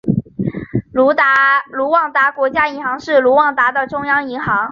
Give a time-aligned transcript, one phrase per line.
[0.93, 4.59] 卢旺达国家银行是卢旺达的中央银行。